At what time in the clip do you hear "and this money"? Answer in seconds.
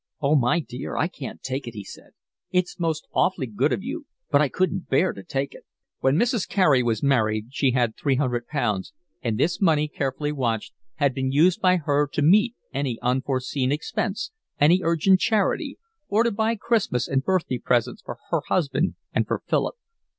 9.21-9.87